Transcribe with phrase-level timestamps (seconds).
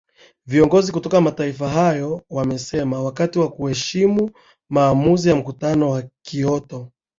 [0.45, 4.31] viongozi kutoka mataifa hayo wamesema wakti wa kuheshimu
[4.71, 6.91] maamuzi ya mkutano kioto